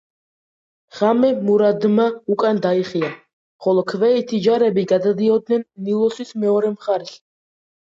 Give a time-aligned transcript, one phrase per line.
[0.99, 2.07] ღამე მურადმა
[2.37, 3.11] უკან დაიხია,
[3.67, 7.17] ხოლო ქვეითი ჯარები გადადიოდნენ ნილოსის მეორე მხარეს.